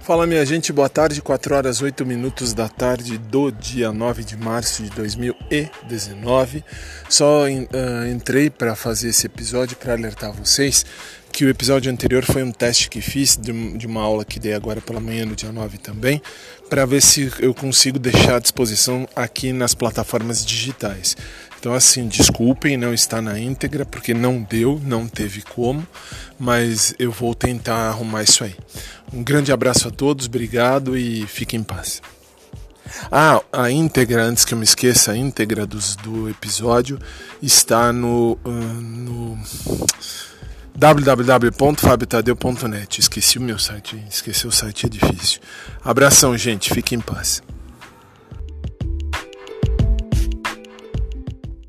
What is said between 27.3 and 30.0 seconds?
tentar arrumar isso aí. Um grande abraço a